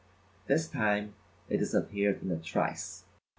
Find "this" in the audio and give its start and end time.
0.47-0.67